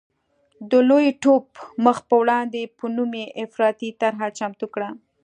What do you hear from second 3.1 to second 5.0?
یې افراطي طرحه چمتو کړه.